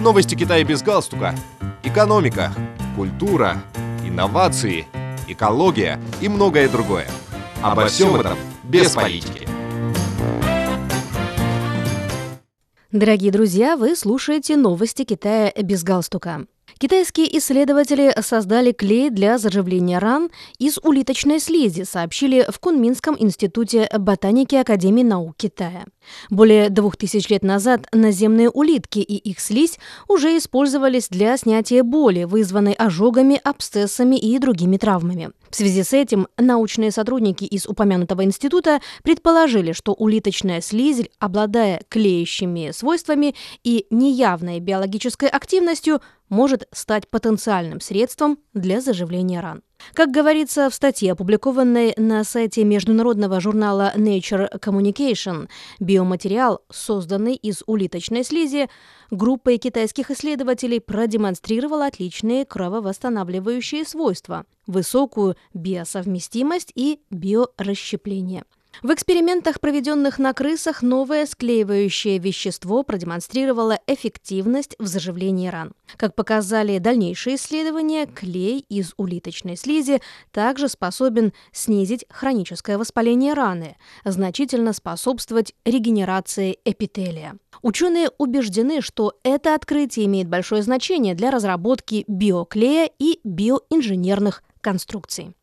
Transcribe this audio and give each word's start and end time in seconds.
Новости 0.00 0.36
Китая 0.36 0.62
без 0.62 0.80
галстука. 0.80 1.34
Экономика, 1.82 2.52
культура, 2.94 3.56
инновации, 4.04 4.86
экология 5.26 6.00
и 6.20 6.28
многое 6.28 6.68
другое. 6.68 7.08
Обо 7.62 7.86
всем 7.86 8.14
этом 8.14 8.38
без 8.62 8.92
политики. 8.92 9.48
Дорогие 12.92 13.32
друзья, 13.32 13.76
вы 13.76 13.96
слушаете 13.96 14.56
новости 14.56 15.02
Китая 15.02 15.52
без 15.60 15.82
галстука. 15.82 16.46
Китайские 16.78 17.36
исследователи 17.36 18.14
создали 18.22 18.70
клей 18.70 19.10
для 19.10 19.36
заживления 19.36 19.98
ран 19.98 20.30
из 20.60 20.78
улиточной 20.78 21.40
слизи, 21.40 21.82
сообщили 21.82 22.46
в 22.48 22.60
Кунминском 22.60 23.16
институте 23.18 23.88
ботаники 23.98 24.54
Академии 24.54 25.02
наук 25.02 25.34
Китая. 25.36 25.86
Более 26.30 26.70
двух 26.70 26.96
тысяч 26.96 27.28
лет 27.28 27.42
назад 27.42 27.86
наземные 27.92 28.50
улитки 28.50 28.98
и 28.98 29.16
их 29.16 29.40
слизь 29.40 29.78
уже 30.08 30.36
использовались 30.36 31.08
для 31.08 31.36
снятия 31.36 31.82
боли, 31.82 32.24
вызванной 32.24 32.72
ожогами, 32.72 33.40
абсцессами 33.42 34.16
и 34.16 34.38
другими 34.38 34.76
травмами. 34.76 35.30
В 35.50 35.56
связи 35.56 35.82
с 35.82 35.92
этим 35.92 36.28
научные 36.36 36.90
сотрудники 36.90 37.44
из 37.44 37.66
упомянутого 37.66 38.24
института 38.24 38.80
предположили, 39.02 39.72
что 39.72 39.92
улиточная 39.92 40.60
слизь, 40.60 41.08
обладая 41.18 41.82
клеящими 41.88 42.70
свойствами 42.72 43.34
и 43.64 43.86
неявной 43.90 44.60
биологической 44.60 45.28
активностью, 45.28 46.00
может 46.28 46.68
стать 46.72 47.08
потенциальным 47.08 47.80
средством 47.80 48.38
для 48.52 48.80
заживления 48.80 49.40
ран. 49.40 49.62
Как 49.94 50.10
говорится 50.10 50.70
в 50.70 50.74
статье, 50.74 51.12
опубликованной 51.12 51.94
на 51.96 52.22
сайте 52.24 52.64
международного 52.64 53.40
журнала 53.40 53.92
Nature 53.96 54.48
Communication, 54.60 55.48
биоматериал, 55.80 56.62
созданный 56.70 57.34
из 57.34 57.62
улиточной 57.66 58.22
слизи, 58.24 58.68
группой 59.10 59.58
китайских 59.58 60.10
исследователей 60.10 60.80
продемонстрировал 60.80 61.82
отличные 61.82 62.44
крововосстанавливающие 62.44 63.84
свойства, 63.84 64.44
высокую 64.66 65.36
биосовместимость 65.54 66.72
и 66.74 67.00
биорасщепление. 67.10 68.44
В 68.80 68.92
экспериментах, 68.92 69.58
проведенных 69.58 70.20
на 70.20 70.32
крысах, 70.32 70.82
новое 70.82 71.26
склеивающее 71.26 72.18
вещество 72.18 72.84
продемонстрировало 72.84 73.80
эффективность 73.88 74.76
в 74.78 74.86
заживлении 74.86 75.48
ран. 75.48 75.72
Как 75.96 76.14
показали 76.14 76.78
дальнейшие 76.78 77.36
исследования, 77.36 78.06
клей 78.06 78.64
из 78.68 78.94
улиточной 78.96 79.56
слизи 79.56 80.00
также 80.30 80.68
способен 80.68 81.32
снизить 81.50 82.06
хроническое 82.08 82.78
воспаление 82.78 83.34
раны, 83.34 83.76
значительно 84.04 84.72
способствовать 84.72 85.54
регенерации 85.64 86.58
эпителия. 86.64 87.36
Ученые 87.62 88.10
убеждены, 88.16 88.80
что 88.80 89.14
это 89.24 89.56
открытие 89.56 90.06
имеет 90.06 90.28
большое 90.28 90.62
значение 90.62 91.16
для 91.16 91.32
разработки 91.32 92.04
биоклея 92.06 92.88
и 93.00 93.18
биоинженерных 93.24 94.44
конструкций. 94.60 95.34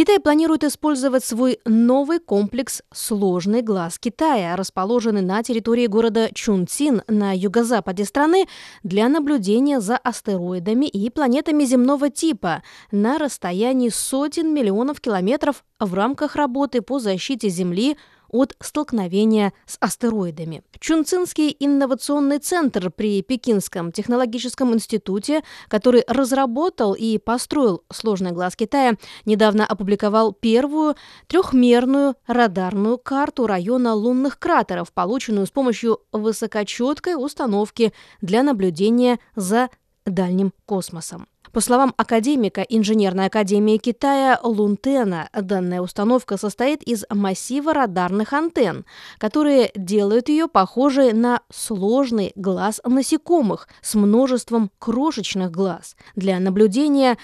Китай 0.00 0.18
планирует 0.18 0.64
использовать 0.64 1.22
свой 1.22 1.60
новый 1.66 2.20
комплекс 2.20 2.80
«Сложный 2.90 3.60
глаз 3.60 3.98
Китая», 3.98 4.56
расположенный 4.56 5.20
на 5.20 5.42
территории 5.42 5.88
города 5.88 6.30
Чунцин 6.32 7.02
на 7.06 7.36
юго-западе 7.36 8.06
страны, 8.06 8.46
для 8.82 9.10
наблюдения 9.10 9.78
за 9.78 9.98
астероидами 9.98 10.86
и 10.86 11.10
планетами 11.10 11.64
земного 11.64 12.08
типа 12.08 12.62
на 12.90 13.18
расстоянии 13.18 13.90
сотен 13.90 14.54
миллионов 14.54 15.02
километров 15.02 15.64
в 15.78 15.92
рамках 15.92 16.34
работы 16.34 16.80
по 16.80 16.98
защите 16.98 17.50
Земли 17.50 17.98
от 18.30 18.56
столкновения 18.60 19.52
с 19.66 19.76
астероидами. 19.80 20.62
Чунцинский 20.78 21.54
инновационный 21.58 22.38
центр 22.38 22.90
при 22.90 23.22
Пекинском 23.22 23.92
технологическом 23.92 24.74
институте, 24.74 25.42
который 25.68 26.04
разработал 26.06 26.94
и 26.94 27.18
построил 27.18 27.82
сложный 27.92 28.32
глаз 28.32 28.56
Китая, 28.56 28.94
недавно 29.24 29.66
опубликовал 29.66 30.32
первую 30.32 30.96
трехмерную 31.26 32.14
радарную 32.26 32.98
карту 32.98 33.46
района 33.46 33.94
лунных 33.94 34.38
кратеров, 34.38 34.92
полученную 34.92 35.46
с 35.46 35.50
помощью 35.50 36.00
высокочеткой 36.12 37.14
установки 37.14 37.92
для 38.20 38.42
наблюдения 38.42 39.18
за 39.36 39.68
дальним 40.06 40.52
космосом. 40.66 41.26
По 41.52 41.60
словам 41.60 41.92
академика 41.96 42.60
Инженерной 42.62 43.26
академии 43.26 43.76
Китая 43.76 44.38
Лунтена, 44.40 45.28
данная 45.32 45.80
установка 45.80 46.36
состоит 46.36 46.80
из 46.84 47.04
массива 47.10 47.74
радарных 47.74 48.32
антенн, 48.32 48.84
которые 49.18 49.72
делают 49.74 50.28
ее 50.28 50.46
похожей 50.46 51.12
на 51.12 51.40
сложный 51.52 52.30
глаз 52.36 52.80
насекомых 52.84 53.68
с 53.82 53.96
множеством 53.96 54.70
крошечных 54.78 55.50
глаз 55.50 55.96
для 56.14 56.38
наблюдения 56.38 57.18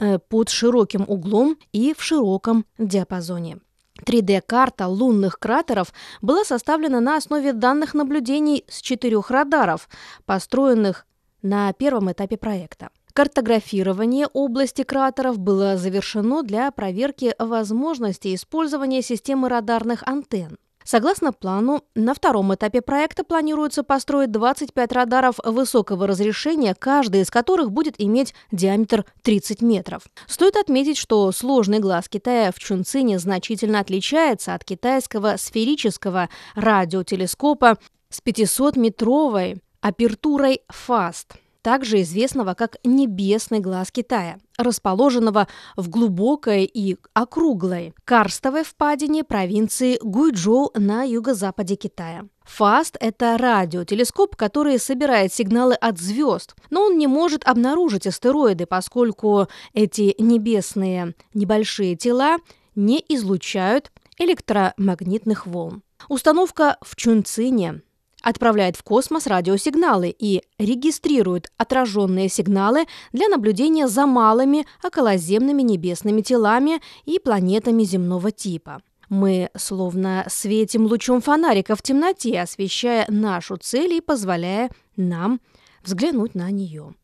э, 0.00 0.18
под 0.18 0.48
широким 0.48 1.04
углом 1.06 1.56
и 1.72 1.94
в 1.96 2.02
широком 2.02 2.66
диапазоне. 2.78 3.58
3D-карта 4.04 4.88
лунных 4.88 5.38
кратеров 5.38 5.92
была 6.20 6.44
составлена 6.44 6.98
на 6.98 7.16
основе 7.16 7.52
данных 7.52 7.94
наблюдений 7.94 8.64
с 8.68 8.80
четырех 8.80 9.30
радаров, 9.30 9.88
построенных 10.24 11.06
на 11.42 11.72
первом 11.72 12.10
этапе 12.10 12.36
проекта. 12.36 12.90
Картографирование 13.18 14.28
области 14.32 14.84
кратеров 14.84 15.40
было 15.40 15.76
завершено 15.76 16.44
для 16.44 16.70
проверки 16.70 17.34
возможности 17.40 18.32
использования 18.32 19.02
системы 19.02 19.48
радарных 19.48 20.04
антенн. 20.06 20.56
Согласно 20.84 21.32
плану, 21.32 21.82
на 21.96 22.14
втором 22.14 22.54
этапе 22.54 22.80
проекта 22.80 23.24
планируется 23.24 23.82
построить 23.82 24.30
25 24.30 24.92
радаров 24.92 25.40
высокого 25.42 26.06
разрешения, 26.06 26.76
каждый 26.76 27.22
из 27.22 27.30
которых 27.30 27.72
будет 27.72 27.96
иметь 27.98 28.34
диаметр 28.52 29.04
30 29.22 29.62
метров. 29.62 30.02
Стоит 30.28 30.54
отметить, 30.54 30.96
что 30.96 31.32
сложный 31.32 31.80
глаз 31.80 32.08
Китая 32.08 32.52
в 32.52 32.60
Чунцине 32.60 33.18
значительно 33.18 33.80
отличается 33.80 34.54
от 34.54 34.62
китайского 34.62 35.38
сферического 35.38 36.28
радиотелескопа 36.54 37.78
с 38.10 38.22
500-метровой 38.22 39.60
апертурой 39.80 40.62
FAST 40.70 41.34
также 41.62 42.02
известного 42.02 42.54
как 42.54 42.76
«небесный 42.84 43.60
глаз 43.60 43.90
Китая», 43.90 44.38
расположенного 44.56 45.48
в 45.76 45.88
глубокой 45.88 46.64
и 46.64 46.96
округлой 47.14 47.94
карстовой 48.04 48.64
впадине 48.64 49.24
провинции 49.24 49.98
Гуйчжоу 50.02 50.70
на 50.74 51.02
юго-западе 51.02 51.76
Китая. 51.76 52.26
ФАСТ– 52.44 52.96
это 53.00 53.36
радиотелескоп, 53.36 54.34
который 54.34 54.78
собирает 54.78 55.32
сигналы 55.32 55.74
от 55.74 55.98
звезд, 55.98 56.54
но 56.70 56.84
он 56.84 56.96
не 56.96 57.06
может 57.06 57.46
обнаружить 57.46 58.06
астероиды, 58.06 58.66
поскольку 58.66 59.48
эти 59.74 60.14
небесные 60.18 61.14
небольшие 61.34 61.94
тела 61.94 62.38
не 62.74 63.04
излучают 63.08 63.92
электромагнитных 64.18 65.46
волн. 65.46 65.82
Установка 66.08 66.78
в 66.80 66.96
Чунцине 66.96 67.82
отправляет 68.22 68.76
в 68.76 68.82
космос 68.82 69.26
радиосигналы 69.26 70.14
и 70.16 70.42
регистрирует 70.58 71.50
отраженные 71.56 72.28
сигналы 72.28 72.86
для 73.12 73.28
наблюдения 73.28 73.88
за 73.88 74.06
малыми 74.06 74.66
околоземными 74.82 75.62
небесными 75.62 76.20
телами 76.20 76.80
и 77.04 77.18
планетами 77.18 77.84
земного 77.84 78.30
типа. 78.30 78.82
Мы 79.08 79.50
словно 79.56 80.26
светим 80.28 80.84
лучом 80.86 81.20
фонарика 81.20 81.76
в 81.76 81.82
темноте, 81.82 82.40
освещая 82.40 83.06
нашу 83.08 83.56
цель 83.56 83.94
и 83.94 84.00
позволяя 84.00 84.70
нам 84.96 85.40
взглянуть 85.82 86.34
на 86.34 86.50
нее 86.50 86.94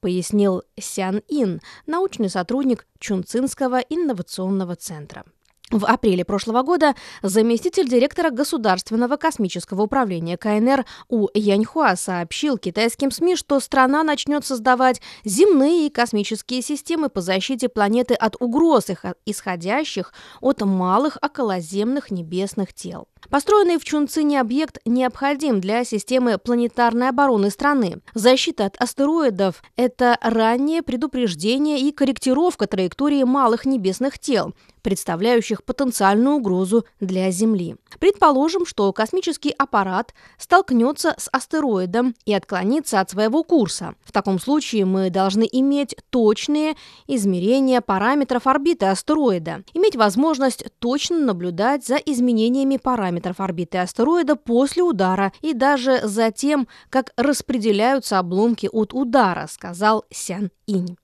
пояснил 0.00 0.62
Сян 0.78 1.22
Ин, 1.28 1.60
научный 1.86 2.28
сотрудник 2.28 2.86
Чунцинского 2.98 3.78
инновационного 3.78 4.76
центра. 4.76 5.24
В 5.72 5.86
апреле 5.86 6.22
прошлого 6.22 6.62
года 6.62 6.94
заместитель 7.22 7.88
директора 7.88 8.28
Государственного 8.28 9.16
космического 9.16 9.84
управления 9.84 10.36
КНР 10.36 10.84
У 11.08 11.28
Яньхуа 11.32 11.96
сообщил 11.96 12.58
китайским 12.58 13.10
СМИ, 13.10 13.36
что 13.36 13.58
страна 13.58 14.02
начнет 14.02 14.44
создавать 14.44 15.00
земные 15.24 15.90
космические 15.90 16.60
системы 16.60 17.08
по 17.08 17.22
защите 17.22 17.70
планеты 17.70 18.12
от 18.12 18.36
угроз, 18.38 18.88
исходящих 19.24 20.12
от 20.42 20.60
малых 20.60 21.16
околоземных 21.22 22.10
небесных 22.10 22.74
тел. 22.74 23.08
Построенный 23.30 23.78
в 23.78 23.84
Чунцине 23.84 24.40
объект 24.40 24.78
необходим 24.84 25.60
для 25.60 25.84
системы 25.84 26.38
планетарной 26.38 27.08
обороны 27.08 27.50
страны. 27.50 28.02
Защита 28.14 28.66
от 28.66 28.76
астероидов– 28.80 29.62
это 29.76 30.18
раннее 30.20 30.82
предупреждение 30.82 31.80
и 31.80 31.92
корректировка 31.92 32.66
траектории 32.66 33.22
малых 33.22 33.64
небесных 33.64 34.18
тел, 34.18 34.54
представляющих 34.82 35.62
потенциальную 35.64 36.36
угрозу 36.36 36.84
для 37.00 37.30
Земли. 37.30 37.76
Предположим, 38.00 38.66
что 38.66 38.92
космический 38.92 39.54
аппарат 39.56 40.12
столкнется 40.38 41.14
с 41.16 41.28
астероидом 41.30 42.14
и 42.24 42.34
отклонится 42.34 43.00
от 43.00 43.10
своего 43.10 43.44
курса. 43.44 43.94
В 44.04 44.12
таком 44.12 44.40
случае 44.40 44.84
мы 44.84 45.08
должны 45.08 45.48
иметь 45.50 45.94
точные 46.10 46.74
измерения 47.06 47.80
параметров 47.80 48.46
орбиты 48.46 48.86
астероида, 48.86 49.62
иметь 49.72 49.96
возможность 49.96 50.64
точно 50.80 51.18
наблюдать 51.18 51.86
за 51.86 51.96
изменениями 51.96 52.76
параметров 52.76 53.11
орбиты 53.38 53.78
астероида 53.78 54.36
после 54.36 54.82
удара 54.82 55.32
и 55.40 55.54
даже 55.54 56.00
за 56.06 56.30
тем, 56.30 56.68
как 56.90 57.12
распределяются 57.16 58.18
обломки 58.18 58.68
от 58.72 58.92
удара, 58.94 59.46
сказал 59.48 60.04
Сян 60.10 60.50
Инь. 60.66 60.96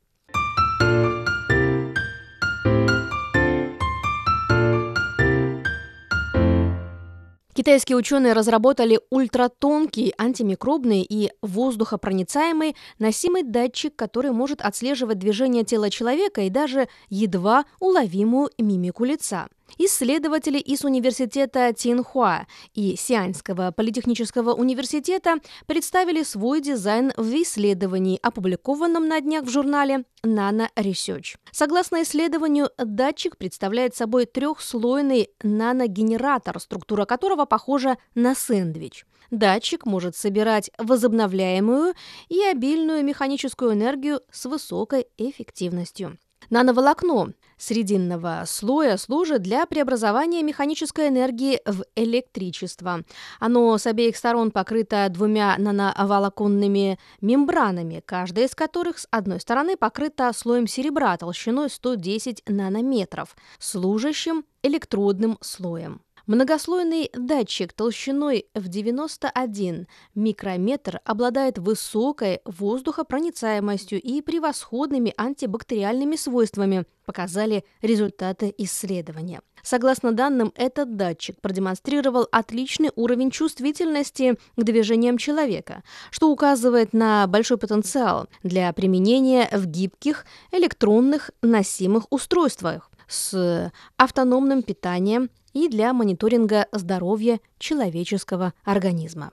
Китайские 7.59 7.97
ученые 7.97 8.35
разработали 8.35 9.01
ультратонкий, 9.11 10.15
антимикробный 10.17 11.03
и 11.03 11.33
воздухопроницаемый 11.43 12.77
носимый 13.01 13.43
датчик, 13.43 13.97
который 13.97 14.31
может 14.31 14.61
отслеживать 14.61 15.19
движение 15.19 15.65
тела 15.65 15.91
человека 15.91 16.43
и 16.43 16.51
даже 16.51 16.89
едва 17.09 17.65
уловимую 17.81 18.51
мимику 18.59 19.05
лица. 19.05 19.49
Исследователи 19.77 20.59
из 20.59 20.85
университета 20.85 21.73
Тинхуа 21.73 22.47
и 22.75 22.97
Сианьского 22.97 23.71
политехнического 23.71 24.55
университета 24.55 25.37
представили 25.67 26.23
свой 26.23 26.61
дизайн 26.61 27.13
в 27.17 27.31
исследовании, 27.43 28.19
опубликованном 28.23 29.07
на 29.07 29.21
днях 29.21 29.45
в 29.45 29.51
журнале 29.51 30.05
Nano 30.25 30.69
Research. 30.77 31.37
Согласно 31.53 32.03
исследованию, 32.03 32.71
датчик 32.79 33.37
представляет 33.37 33.95
собой 33.95 34.27
трехслойный 34.27 35.31
наногенератор, 35.43 36.59
структура 36.61 37.05
которого 37.05 37.45
похожа 37.45 37.99
на 38.15 38.35
сэндвич. 38.35 39.05
Датчик 39.31 39.85
может 39.85 40.17
собирать 40.17 40.71
возобновляемую 40.79 41.95
и 42.29 42.43
обильную 42.43 43.05
механическую 43.05 43.75
энергию 43.75 44.23
с 44.33 44.47
высокой 44.47 45.07
эффективностью. 45.19 46.19
Нановолокно 46.51 47.35
срединного 47.59 48.45
слоя 48.47 48.97
служит 48.97 49.43
для 49.43 49.67
преобразования 49.67 50.43
механической 50.43 51.09
энергии 51.09 51.61
в 51.67 51.85
электричество. 51.97 53.05
Оно 53.39 53.77
с 53.77 53.87
обеих 53.87 54.17
сторон 54.17 54.51
покрыто 54.51 55.07
двумя 55.11 55.57
нановолоконными 55.59 56.99
мембранами, 57.21 58.03
каждая 58.05 58.47
из 58.47 58.55
которых 58.55 58.99
с 58.99 59.09
одной 59.11 59.41
стороны 59.41 59.77
покрыта 59.77 60.33
слоем 60.33 60.67
серебра 60.67 61.17
толщиной 61.17 61.69
110 61.69 62.45
нанометров, 62.47 63.37
служащим 63.59 64.45
электродным 64.63 65.39
слоем. 65.41 66.01
Многослойный 66.29 67.11
датчик 67.15 67.73
толщиной 67.73 68.49
в 68.55 68.69
91 68.69 69.87
микрометр 70.15 71.01
обладает 71.07 71.57
высокой 71.57 72.43
воздухопроницаемостью 72.45 73.99
и 73.99 74.21
превосходными 74.21 75.15
антибактериальными 75.17 76.17
свойствами, 76.17 76.85
показали 77.07 77.65
результаты 77.81 78.55
исследования. 78.59 79.41
Согласно 79.63 80.13
данным, 80.13 80.53
этот 80.55 80.97
датчик 80.97 81.41
продемонстрировал 81.41 82.29
отличный 82.31 82.91
уровень 82.95 83.31
чувствительности 83.31 84.37
к 84.55 84.63
движениям 84.63 85.17
человека, 85.17 85.83
что 86.11 86.31
указывает 86.31 86.93
на 86.93 87.27
большой 87.27 87.57
потенциал 87.57 88.29
для 88.43 88.71
применения 88.75 89.49
в 89.51 89.65
гибких 89.65 90.27
электронных 90.53 91.31
носимых 91.41 92.05
устройствах 92.11 92.91
с 93.09 93.73
автономным 93.97 94.63
питанием 94.63 95.31
и 95.53 95.69
для 95.69 95.93
мониторинга 95.93 96.67
здоровья 96.73 97.41
человеческого 97.59 98.53
организма. 98.65 99.33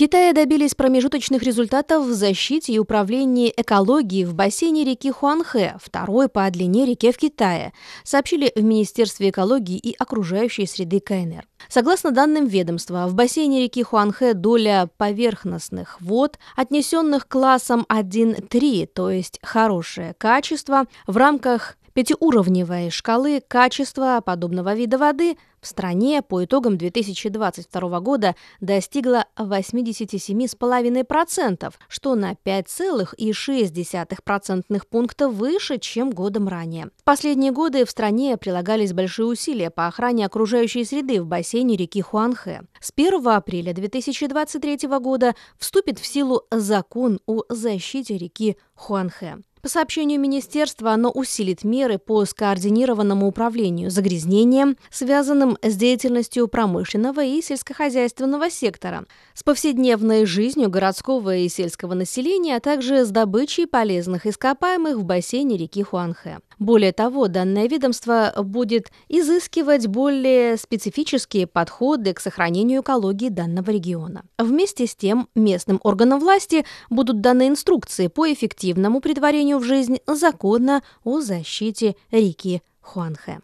Китае 0.00 0.32
добились 0.32 0.74
промежуточных 0.74 1.42
результатов 1.42 2.06
в 2.06 2.12
защите 2.14 2.72
и 2.72 2.78
управлении 2.78 3.52
экологией 3.54 4.24
в 4.24 4.32
бассейне 4.32 4.82
реки 4.82 5.10
Хуанхэ, 5.10 5.76
второй 5.78 6.30
по 6.30 6.50
длине 6.50 6.86
реке 6.86 7.12
в 7.12 7.18
Китае, 7.18 7.74
сообщили 8.02 8.50
в 8.56 8.62
Министерстве 8.62 9.28
экологии 9.28 9.76
и 9.76 9.94
окружающей 9.98 10.64
среды 10.64 11.00
КНР. 11.00 11.46
Согласно 11.68 12.12
данным 12.12 12.46
ведомства, 12.46 13.08
в 13.08 13.14
бассейне 13.14 13.62
реки 13.62 13.82
Хуанхэ 13.82 14.32
доля 14.32 14.88
поверхностных 14.96 16.00
вод, 16.00 16.38
отнесенных 16.56 17.28
классом 17.28 17.84
1-3, 17.90 18.86
то 18.86 19.10
есть 19.10 19.38
хорошее 19.42 20.14
качество, 20.16 20.86
в 21.06 21.18
рамках 21.18 21.76
пятиуровневой 21.92 22.88
шкалы 22.88 23.42
качества 23.46 24.22
подобного 24.24 24.74
вида 24.74 24.96
воды 24.96 25.36
в 25.60 25.66
стране 25.66 26.22
по 26.22 26.44
итогам 26.44 26.78
2022 26.78 28.00
года 28.00 28.34
достигла 28.60 29.26
87,5%, 29.36 31.74
что 31.88 32.14
на 32.14 32.32
5,6% 32.32 34.82
пункта 34.88 35.28
выше, 35.28 35.78
чем 35.78 36.10
годом 36.10 36.48
ранее. 36.48 36.90
В 36.96 37.04
последние 37.04 37.52
годы 37.52 37.84
в 37.84 37.90
стране 37.90 38.36
прилагались 38.36 38.92
большие 38.92 39.26
усилия 39.26 39.70
по 39.70 39.86
охране 39.86 40.26
окружающей 40.26 40.84
среды 40.84 41.22
в 41.22 41.26
бассейне 41.26 41.76
реки 41.76 42.00
Хуанхэ. 42.00 42.62
С 42.80 42.92
1 42.94 43.26
апреля 43.28 43.72
2023 43.72 44.88
года 44.98 45.34
вступит 45.58 45.98
в 45.98 46.06
силу 46.06 46.42
закон 46.50 47.20
о 47.26 47.42
защите 47.48 48.16
реки 48.16 48.56
Хуанхэ. 48.74 49.38
По 49.62 49.68
сообщению 49.68 50.18
министерства, 50.18 50.92
оно 50.92 51.10
усилит 51.10 51.64
меры 51.64 51.98
по 51.98 52.24
скоординированному 52.24 53.26
управлению 53.26 53.90
загрязнением, 53.90 54.78
связанным 54.90 55.49
с 55.62 55.76
деятельностью 55.76 56.48
промышленного 56.48 57.24
и 57.24 57.40
сельскохозяйственного 57.42 58.50
сектора, 58.50 59.04
с 59.34 59.42
повседневной 59.42 60.26
жизнью 60.26 60.70
городского 60.70 61.36
и 61.36 61.48
сельского 61.48 61.94
населения, 61.94 62.56
а 62.56 62.60
также 62.60 63.04
с 63.04 63.10
добычей 63.10 63.66
полезных 63.66 64.26
ископаемых 64.26 64.96
в 64.96 65.04
бассейне 65.04 65.56
реки 65.56 65.82
Хуанхэ. 65.82 66.38
Более 66.58 66.92
того, 66.92 67.28
данное 67.28 67.68
ведомство 67.68 68.34
будет 68.36 68.90
изыскивать 69.08 69.86
более 69.86 70.58
специфические 70.58 71.46
подходы 71.46 72.12
к 72.12 72.20
сохранению 72.20 72.82
экологии 72.82 73.30
данного 73.30 73.70
региона. 73.70 74.24
Вместе 74.38 74.86
с 74.86 74.94
тем, 74.94 75.28
местным 75.34 75.80
органам 75.82 76.20
власти 76.20 76.66
будут 76.90 77.20
даны 77.20 77.48
инструкции 77.48 78.08
по 78.08 78.30
эффективному 78.30 79.00
притворению 79.00 79.58
в 79.58 79.64
жизнь 79.64 79.98
закона 80.06 80.82
о 81.02 81.20
защите 81.20 81.96
реки 82.10 82.62
Хуанхэ. 82.80 83.40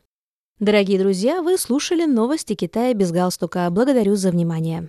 Дорогие 0.58 0.98
друзья, 0.98 1.42
вы 1.42 1.58
слушали 1.58 2.06
новости 2.06 2.54
Китая 2.54 2.94
без 2.94 3.12
галстука. 3.12 3.68
Благодарю 3.70 4.16
за 4.16 4.30
внимание. 4.30 4.88